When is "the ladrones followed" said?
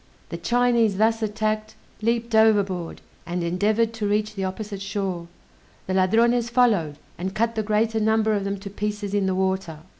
5.85-6.97